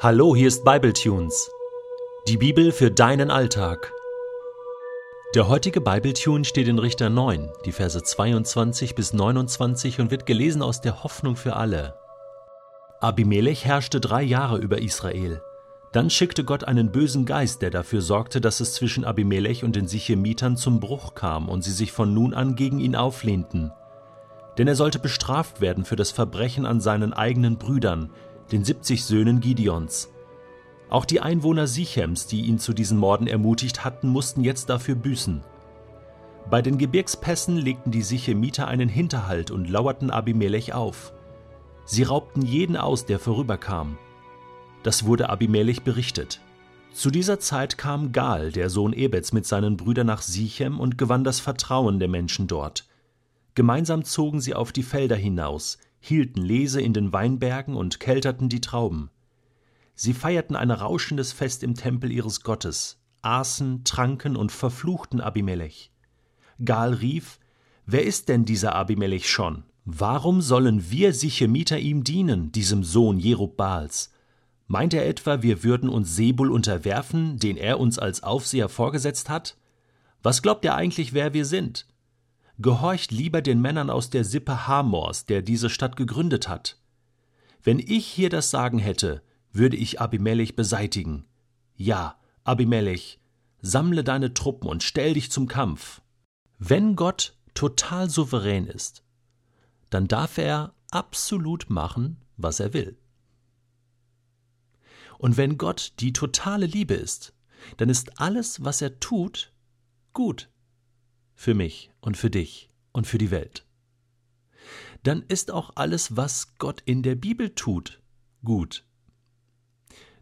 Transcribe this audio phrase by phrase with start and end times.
[0.00, 1.50] Hallo, hier ist Bibletunes.
[2.28, 3.92] Die Bibel für deinen Alltag.
[5.34, 10.62] Der heutige Bibletune steht in Richter 9, die Verse 22 bis 29 und wird gelesen
[10.62, 11.96] aus der Hoffnung für alle.
[13.00, 15.42] Abimelech herrschte drei Jahre über Israel.
[15.90, 19.88] Dann schickte Gott einen bösen Geist, der dafür sorgte, dass es zwischen Abimelech und den
[19.88, 23.72] Sichemitern zum Bruch kam und sie sich von nun an gegen ihn auflehnten.
[24.58, 28.10] Denn er sollte bestraft werden für das Verbrechen an seinen eigenen Brüdern,
[28.50, 30.10] den 70 Söhnen Gideons.
[30.88, 35.42] Auch die Einwohner Sichems, die ihn zu diesen Morden ermutigt hatten, mussten jetzt dafür büßen.
[36.50, 41.12] Bei den Gebirgspässen legten die Sichemiter einen Hinterhalt und lauerten Abimelech auf.
[41.84, 43.98] Sie raubten jeden aus, der vorüberkam.
[44.82, 46.40] Das wurde Abimelech berichtet.
[46.92, 51.22] Zu dieser Zeit kam Gal, der Sohn Ebets, mit seinen Brüdern nach Sichem und gewann
[51.22, 52.86] das Vertrauen der Menschen dort.
[53.54, 58.60] Gemeinsam zogen sie auf die Felder hinaus, hielten Lese in den Weinbergen und kelterten die
[58.60, 59.10] Trauben.
[59.94, 65.90] Sie feierten ein rauschendes Fest im Tempel ihres Gottes, aßen, tranken und verfluchten Abimelech.
[66.64, 67.38] Gal rief,
[67.90, 69.64] Wer ist denn dieser Abimelech schon?
[69.86, 74.12] Warum sollen wir Sichemiter ihm dienen, diesem Sohn Jerubbaals?
[74.66, 79.56] Meint er etwa, wir würden uns Sebul unterwerfen, den er uns als Aufseher vorgesetzt hat?
[80.22, 81.86] Was glaubt er eigentlich, wer wir sind?
[82.58, 86.80] Gehorcht lieber den Männern aus der Sippe Hamors, der diese Stadt gegründet hat.
[87.62, 91.24] Wenn ich hier das Sagen hätte, würde ich Abimelech beseitigen.
[91.76, 93.20] Ja, Abimelech,
[93.60, 96.02] sammle deine Truppen und stell dich zum Kampf.
[96.58, 99.04] Wenn Gott total souverän ist,
[99.90, 102.98] dann darf er absolut machen, was er will.
[105.18, 107.34] Und wenn Gott die totale Liebe ist,
[107.76, 109.52] dann ist alles, was er tut,
[110.12, 110.48] gut
[111.38, 113.64] für mich und für dich und für die Welt.
[115.04, 118.02] Dann ist auch alles, was Gott in der Bibel tut,
[118.42, 118.84] gut.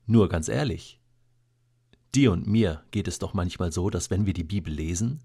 [0.05, 1.01] Nur ganz ehrlich,
[2.15, 5.23] dir und mir geht es doch manchmal so, dass wenn wir die Bibel lesen,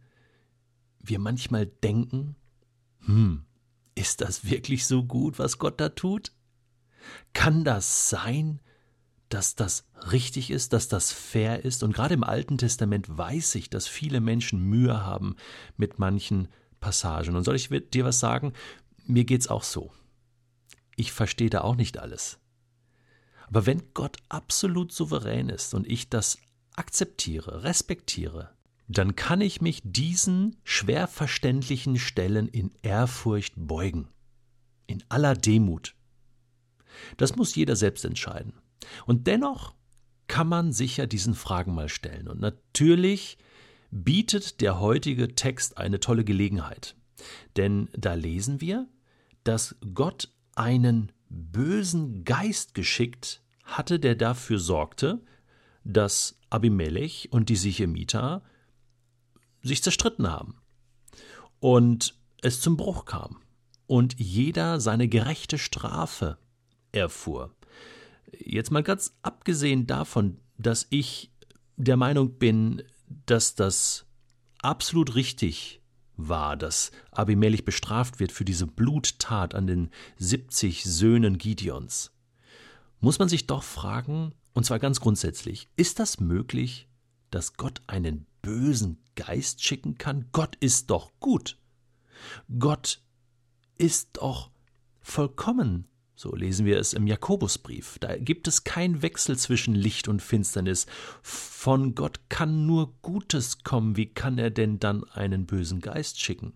[1.01, 2.37] wir manchmal denken,
[3.01, 3.43] hm,
[3.93, 6.31] ist das wirklich so gut, was Gott da tut?
[7.33, 8.61] Kann das sein,
[9.33, 11.83] dass das richtig ist, dass das fair ist.
[11.83, 15.35] Und gerade im Alten Testament weiß ich, dass viele Menschen Mühe haben
[15.77, 16.47] mit manchen
[16.79, 17.35] Passagen.
[17.35, 18.53] Und soll ich dir was sagen?
[19.05, 19.91] Mir geht's auch so.
[20.95, 22.39] Ich verstehe da auch nicht alles.
[23.47, 26.37] Aber wenn Gott absolut souverän ist und ich das
[26.75, 28.51] akzeptiere, respektiere,
[28.87, 34.09] dann kann ich mich diesen schwer verständlichen Stellen in Ehrfurcht beugen,
[34.87, 35.95] in aller Demut.
[37.17, 38.53] Das muss jeder selbst entscheiden.
[39.05, 39.73] Und dennoch
[40.27, 42.27] kann man sich ja diesen Fragen mal stellen.
[42.27, 43.37] Und natürlich
[43.91, 46.95] bietet der heutige Text eine tolle Gelegenheit.
[47.57, 48.87] Denn da lesen wir,
[49.43, 55.21] dass Gott einen bösen Geist geschickt hatte, der dafür sorgte,
[55.83, 58.43] dass Abimelech und die Sichemiter
[59.63, 60.55] sich zerstritten haben
[61.59, 63.41] und es zum Bruch kam
[63.87, 66.37] und jeder seine gerechte Strafe
[66.91, 67.55] erfuhr.
[68.37, 71.31] Jetzt mal ganz abgesehen davon, dass ich
[71.77, 72.83] der Meinung bin,
[73.25, 74.05] dass das
[74.61, 75.81] absolut richtig
[76.15, 82.11] war, dass Abimelech bestraft wird für diese Bluttat an den 70 Söhnen Gideons,
[82.99, 86.87] muss man sich doch fragen, und zwar ganz grundsätzlich, ist das möglich,
[87.31, 90.29] dass Gott einen bösen Geist schicken kann?
[90.31, 91.57] Gott ist doch gut.
[92.59, 93.01] Gott
[93.77, 94.51] ist doch
[94.99, 95.87] vollkommen.
[96.21, 97.97] So lesen wir es im Jakobusbrief.
[97.97, 100.85] Da gibt es keinen Wechsel zwischen Licht und Finsternis.
[101.23, 103.97] Von Gott kann nur Gutes kommen.
[103.97, 106.53] Wie kann er denn dann einen bösen Geist schicken?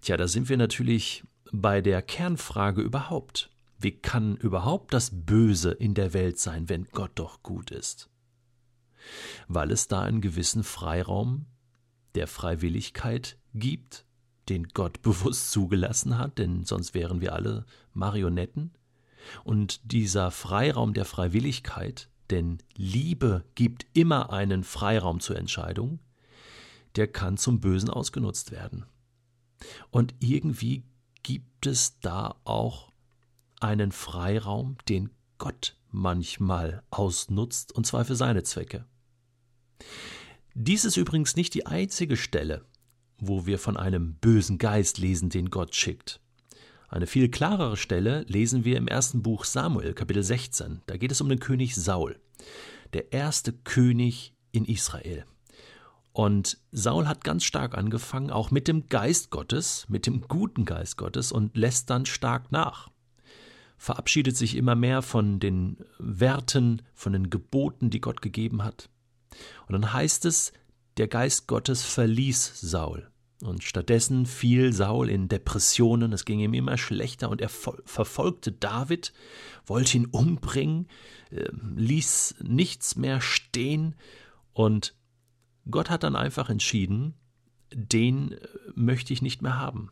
[0.00, 3.50] Tja, da sind wir natürlich bei der Kernfrage überhaupt.
[3.78, 8.08] Wie kann überhaupt das Böse in der Welt sein, wenn Gott doch gut ist?
[9.48, 11.44] Weil es da einen gewissen Freiraum
[12.14, 14.06] der Freiwilligkeit gibt
[14.48, 18.72] den Gott bewusst zugelassen hat, denn sonst wären wir alle Marionetten.
[19.42, 26.00] Und dieser Freiraum der Freiwilligkeit, denn Liebe gibt immer einen Freiraum zur Entscheidung,
[26.96, 28.86] der kann zum Bösen ausgenutzt werden.
[29.90, 30.84] Und irgendwie
[31.22, 32.92] gibt es da auch
[33.60, 38.84] einen Freiraum, den Gott manchmal ausnutzt, und zwar für seine Zwecke.
[40.54, 42.64] Dies ist übrigens nicht die einzige Stelle,
[43.18, 46.20] wo wir von einem bösen Geist lesen, den Gott schickt.
[46.88, 50.82] Eine viel klarere Stelle lesen wir im ersten Buch Samuel, Kapitel 16.
[50.86, 52.20] Da geht es um den König Saul,
[52.92, 55.24] der erste König in Israel.
[56.12, 60.96] Und Saul hat ganz stark angefangen, auch mit dem Geist Gottes, mit dem guten Geist
[60.96, 62.88] Gottes und lässt dann stark nach.
[63.76, 68.88] verabschiedet sich immer mehr von den Werten, von den Geboten, die Gott gegeben hat.
[69.66, 70.52] Und dann heißt es,
[70.96, 73.10] der Geist Gottes verließ Saul.
[73.42, 79.12] Und stattdessen fiel Saul in Depressionen, es ging ihm immer schlechter und er verfolgte David,
[79.66, 80.88] wollte ihn umbringen,
[81.30, 83.96] ähm, ließ nichts mehr stehen
[84.52, 84.94] und
[85.70, 87.14] Gott hat dann einfach entschieden,
[87.72, 88.38] den äh,
[88.74, 89.90] möchte ich nicht mehr haben.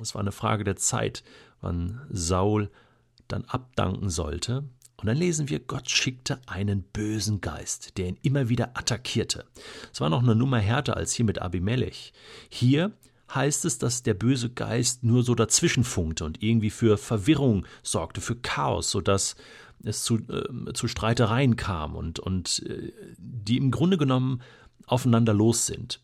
[0.00, 1.22] Es war eine Frage der Zeit,
[1.60, 2.70] wann Saul
[3.28, 4.68] dann abdanken sollte.
[5.00, 9.46] Und dann lesen wir, Gott schickte einen bösen Geist, der ihn immer wieder attackierte.
[9.92, 12.12] Es war noch eine Nummer härter als hier mit Abimelech.
[12.50, 12.92] Hier
[13.34, 18.20] heißt es, dass der böse Geist nur so dazwischen funkte und irgendwie für Verwirrung sorgte,
[18.20, 19.36] für Chaos, sodass
[19.82, 24.42] es zu, äh, zu Streitereien kam und, und äh, die im Grunde genommen
[24.86, 26.00] aufeinander los sind.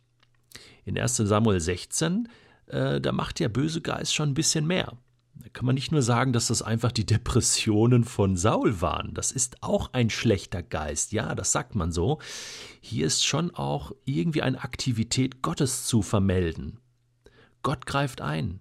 [0.84, 2.28] In 1 Samuel 16,
[2.68, 4.96] äh, da macht der böse Geist schon ein bisschen mehr.
[5.42, 9.12] Da kann man nicht nur sagen, dass das einfach die Depressionen von Saul waren.
[9.14, 11.12] Das ist auch ein schlechter Geist.
[11.12, 12.20] Ja, das sagt man so.
[12.80, 16.80] Hier ist schon auch irgendwie eine Aktivität Gottes zu vermelden.
[17.62, 18.60] Gott greift ein.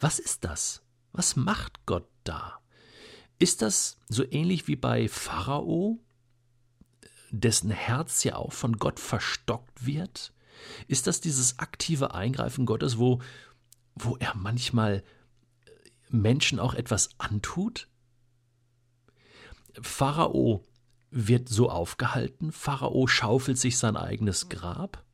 [0.00, 0.82] Was ist das?
[1.12, 2.60] Was macht Gott da?
[3.38, 5.98] Ist das so ähnlich wie bei Pharao,
[7.30, 10.32] dessen Herz ja auch von Gott verstockt wird?
[10.86, 13.20] Ist das dieses aktive Eingreifen Gottes, wo,
[13.94, 15.02] wo er manchmal
[16.08, 17.88] Menschen auch etwas antut?
[19.80, 20.64] Pharao
[21.10, 25.04] wird so aufgehalten, Pharao schaufelt sich sein eigenes Grab.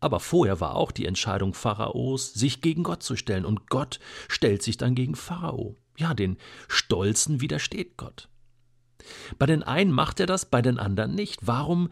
[0.00, 3.98] Aber vorher war auch die Entscheidung Pharaos, sich gegen Gott zu stellen, und Gott
[4.28, 5.76] stellt sich dann gegen Pharao.
[5.96, 6.36] Ja, den
[6.68, 8.28] Stolzen widersteht Gott.
[9.38, 11.46] Bei den einen macht er das, bei den anderen nicht.
[11.46, 11.90] Warum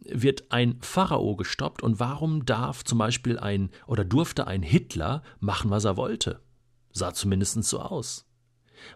[0.00, 5.70] wird ein Pharao gestoppt und warum darf zum Beispiel ein oder durfte ein Hitler machen,
[5.70, 6.40] was er wollte?
[6.98, 8.26] Sah zumindest so aus.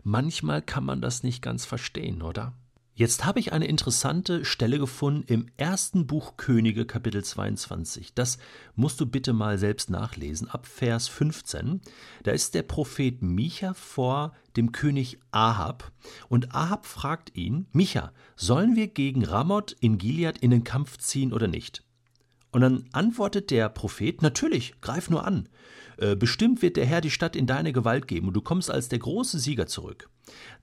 [0.02, 2.54] Manchmal kann man das nicht ganz verstehen, oder?
[2.94, 8.12] Jetzt habe ich eine interessante Stelle gefunden im ersten Buch Könige, Kapitel 22.
[8.12, 8.36] Das
[8.74, 11.80] musst du bitte mal selbst nachlesen, ab Vers 15.
[12.22, 15.90] Da ist der Prophet Micha vor dem König Ahab
[16.28, 21.32] und Ahab fragt ihn: Micha, sollen wir gegen Ramoth in Gilead in den Kampf ziehen
[21.32, 21.84] oder nicht?
[22.50, 25.48] Und dann antwortet der Prophet: Natürlich, greif nur an.
[26.02, 28.88] Äh, bestimmt wird der Herr die Stadt in deine Gewalt geben und du kommst als
[28.88, 30.10] der große Sieger zurück.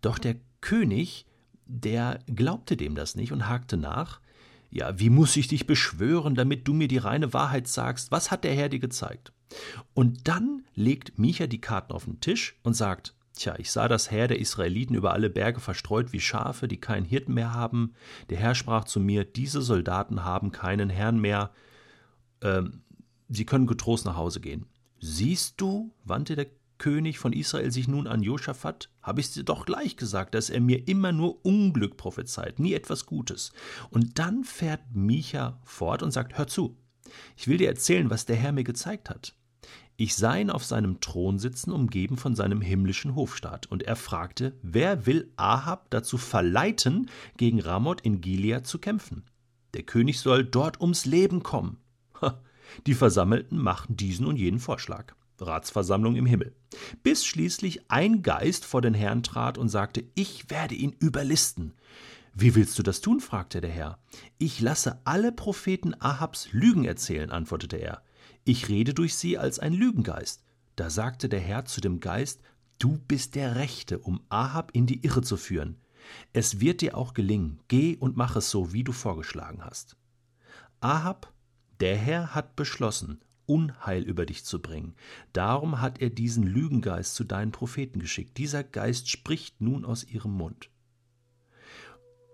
[0.02, 1.26] Doch der König
[1.66, 4.20] der glaubte dem das nicht und hakte nach.
[4.70, 8.12] Ja, wie muss ich dich beschwören, damit du mir die reine Wahrheit sagst?
[8.12, 9.32] Was hat der Herr dir gezeigt?
[9.94, 14.12] Und dann legt Micha die Karten auf den Tisch und sagt, Tja, ich sah das
[14.12, 17.94] Heer der Israeliten über alle Berge verstreut wie Schafe, die keinen Hirten mehr haben.
[18.30, 21.52] Der Herr sprach zu mir, diese Soldaten haben keinen Herrn mehr.
[22.42, 22.82] Ähm,
[23.30, 24.66] sie können getrost nach Hause gehen.
[25.00, 26.48] Siehst du, wandte der
[26.78, 30.62] König von Israel sich nun an Josaphat, habe ich dir doch gleich gesagt, dass er
[30.62, 33.52] mir immer nur Unglück prophezeit, nie etwas Gutes.
[33.90, 36.78] Und dann fährt Micha fort und sagt: Hör zu,
[37.36, 39.36] ich will dir erzählen, was der Herr mir gezeigt hat.
[39.98, 44.58] Ich sah ihn auf seinem Thron sitzen, umgeben von seinem himmlischen Hofstaat, und er fragte,
[44.62, 49.26] wer will Ahab dazu verleiten, gegen Ramoth in Gilead zu kämpfen?
[49.74, 51.78] Der König soll dort ums Leben kommen.
[52.88, 55.14] Die Versammelten machten diesen und jenen Vorschlag.
[55.40, 56.54] Ratsversammlung im Himmel.
[57.04, 61.74] Bis schließlich ein Geist vor den Herrn trat und sagte, ich werde ihn überlisten.
[62.34, 63.20] Wie willst du das tun?
[63.20, 64.00] fragte der Herr.
[64.38, 68.04] Ich lasse alle Propheten Ahabs Lügen erzählen, antwortete er.
[68.44, 70.44] Ich rede durch sie als ein Lügengeist.
[70.76, 72.42] Da sagte der Herr zu dem Geist,
[72.78, 75.82] Du bist der Rechte, um Ahab in die Irre zu führen.
[76.32, 77.60] Es wird dir auch gelingen.
[77.68, 79.98] Geh und mach es so, wie du vorgeschlagen hast.
[80.80, 81.34] Ahab,
[81.80, 84.96] der Herr hat beschlossen, Unheil über dich zu bringen.
[85.34, 88.38] Darum hat er diesen Lügengeist zu deinen Propheten geschickt.
[88.38, 90.70] Dieser Geist spricht nun aus ihrem Mund.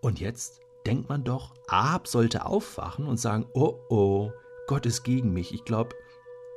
[0.01, 4.31] Und jetzt denkt man doch, Ahab sollte aufwachen und sagen, oh oh,
[4.67, 5.53] Gott ist gegen mich.
[5.53, 5.95] Ich glaube,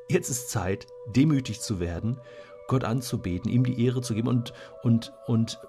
[0.08, 2.18] jetzt ist Zeit, demütig zu werden,
[2.66, 4.52] Gott anzubeten, ihm die Ehre zu geben und,
[4.82, 5.60] und, und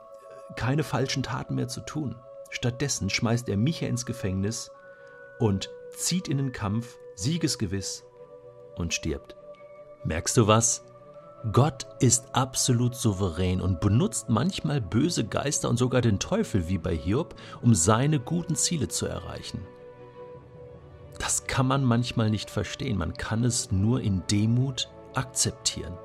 [0.56, 2.16] keine falschen Taten mehr zu tun.
[2.50, 4.72] Stattdessen schmeißt er Micha ins Gefängnis
[5.40, 8.06] und zieht in den Kampf, siegesgewiss,
[8.80, 9.36] und stirbt.
[10.04, 10.84] Merkst du was?
[11.52, 16.96] Gott ist absolut souverän und benutzt manchmal böse Geister und sogar den Teufel wie bei
[16.96, 19.66] Hiob, um seine guten Ziele zu erreichen.
[21.18, 25.98] Das kann man manchmal nicht verstehen, man kann es nur in Demut akzeptieren.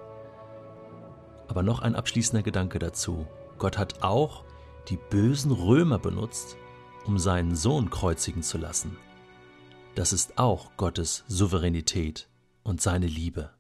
[1.49, 3.27] Aber noch ein abschließender Gedanke dazu.
[3.59, 4.45] Gott hat auch
[4.89, 6.57] die bösen Römer benutzt,
[7.07, 8.97] um seinen Sohn kreuzigen zu lassen.
[9.95, 12.29] Das ist auch Gottes Souveränität
[12.65, 13.51] und seine Liebe.